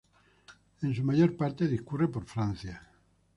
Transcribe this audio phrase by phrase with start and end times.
[0.81, 2.89] En su mayor parte discurre por Francia.